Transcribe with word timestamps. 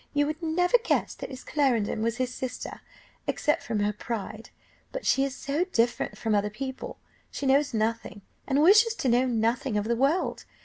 you 0.15 0.25
would 0.25 0.41
never 0.41 0.79
guess 0.79 1.13
that 1.13 1.29
Miss 1.29 1.43
Clarendon 1.43 2.01
was 2.01 2.17
his 2.17 2.33
sister, 2.33 2.81
except 3.27 3.61
from 3.61 3.81
her 3.81 3.93
pride. 3.93 4.49
But 4.91 5.05
she 5.05 5.23
is 5.23 5.35
so 5.35 5.63
different 5.63 6.17
from 6.17 6.33
other 6.33 6.49
people; 6.49 6.97
she 7.29 7.45
knows 7.45 7.71
nothing, 7.71 8.23
and 8.47 8.63
wishes 8.63 8.95
to 8.95 9.09
know 9.09 9.27
nothing 9.27 9.77
of 9.77 9.85
the 9.85 9.95
world. 9.95 10.43